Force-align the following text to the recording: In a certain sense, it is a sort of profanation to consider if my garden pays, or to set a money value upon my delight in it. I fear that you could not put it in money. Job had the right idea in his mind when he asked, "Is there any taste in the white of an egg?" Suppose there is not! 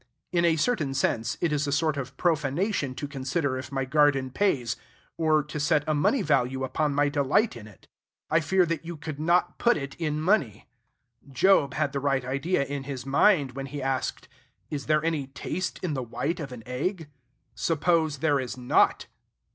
In 0.31 0.45
a 0.45 0.55
certain 0.55 0.95
sense, 0.95 1.37
it 1.41 1.51
is 1.53 1.67
a 1.67 1.71
sort 1.71 1.95
of 1.95 2.17
profanation 2.17 2.95
to 2.95 3.07
consider 3.07 3.55
if 3.59 3.71
my 3.71 3.85
garden 3.85 4.31
pays, 4.31 4.75
or 5.15 5.43
to 5.43 5.59
set 5.59 5.83
a 5.85 5.93
money 5.93 6.23
value 6.23 6.63
upon 6.63 6.95
my 6.95 7.07
delight 7.07 7.55
in 7.55 7.67
it. 7.67 7.87
I 8.27 8.39
fear 8.39 8.65
that 8.65 8.83
you 8.83 8.97
could 8.97 9.19
not 9.19 9.59
put 9.59 9.77
it 9.77 9.93
in 9.97 10.19
money. 10.19 10.67
Job 11.31 11.75
had 11.75 11.91
the 11.93 11.99
right 11.99 12.25
idea 12.25 12.63
in 12.65 12.85
his 12.85 13.05
mind 13.05 13.51
when 13.51 13.67
he 13.67 13.79
asked, 13.79 14.27
"Is 14.71 14.87
there 14.87 15.03
any 15.03 15.27
taste 15.27 15.79
in 15.83 15.93
the 15.93 16.01
white 16.01 16.39
of 16.39 16.51
an 16.51 16.63
egg?" 16.65 17.07
Suppose 17.53 18.17
there 18.17 18.39
is 18.39 18.57
not! 18.57 19.05